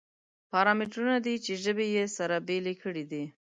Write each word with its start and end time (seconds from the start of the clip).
پارامترونه 0.51 1.17
دي 1.25 1.35
چې 1.45 1.51
ژبې 1.63 1.85
یې 1.95 2.05
سره 2.17 2.35
بېلې 2.47 2.75
کړې 2.83 3.03
دي. 3.11 3.23